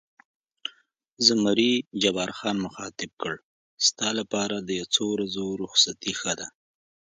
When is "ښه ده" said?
6.19-6.47